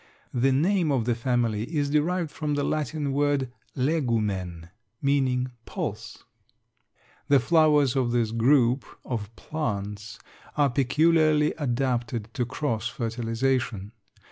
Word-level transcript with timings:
The 0.33 0.51
name 0.51 0.91
of 0.91 1.05
the 1.05 1.13
family 1.13 1.75
is 1.75 1.91
derived 1.91 2.31
from 2.31 2.55
the 2.55 2.63
Latin 2.63 3.11
word 3.11 3.51
legumen, 3.75 4.69
meaning 4.99 5.51
pulse. 5.67 6.23
The 7.27 7.39
flowers 7.39 7.95
of 7.95 8.11
this 8.11 8.31
group 8.31 8.83
of 9.05 9.29
plants 9.35 10.17
are 10.57 10.71
peculiarly 10.71 11.53
adapted 11.55 12.33
to 12.33 12.45
cross 12.47 12.87
fertilization. 12.87 13.91